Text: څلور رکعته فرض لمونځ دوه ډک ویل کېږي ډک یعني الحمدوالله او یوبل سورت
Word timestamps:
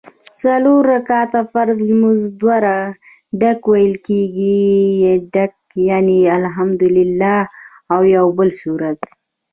څلور 0.41 0.81
رکعته 0.93 1.39
فرض 1.53 1.77
لمونځ 1.89 2.21
دوه 2.41 2.57
ډک 3.41 3.59
ویل 3.71 3.95
کېږي 4.07 4.59
ډک 5.33 5.53
یعني 5.89 6.17
الحمدوالله 6.37 7.39
او 7.93 7.99
یوبل 8.15 8.49
سورت 8.61 8.99